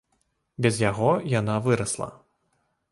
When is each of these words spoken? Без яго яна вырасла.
Без 0.65 0.79
яго 0.89 1.11
яна 1.39 1.59
вырасла. 1.69 2.13